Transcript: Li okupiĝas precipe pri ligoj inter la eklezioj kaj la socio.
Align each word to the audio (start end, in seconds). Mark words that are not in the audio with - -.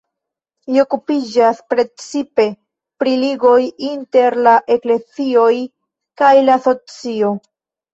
Li 0.69 0.79
okupiĝas 0.83 1.59
precipe 1.73 2.47
pri 3.05 3.15
ligoj 3.27 3.55
inter 3.93 4.41
la 4.51 4.57
eklezioj 4.81 5.55
kaj 6.25 6.37
la 6.51 6.63
socio. 6.69 7.37